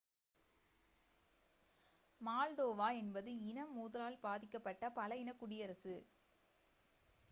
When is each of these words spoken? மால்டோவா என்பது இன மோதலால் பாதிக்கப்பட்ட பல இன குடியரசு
மால்டோவா 2.21 2.89
என்பது 2.95 3.37
இன 3.41 3.67
மோதலால் 3.71 4.19
பாதிக்கப்பட்ட 4.19 4.89
பல 4.91 5.17
இன 5.17 5.33
குடியரசு 5.33 5.95